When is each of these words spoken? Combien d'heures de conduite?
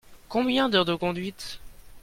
Combien 0.29 0.67
d'heures 0.67 0.85
de 0.85 0.95
conduite? 0.95 1.59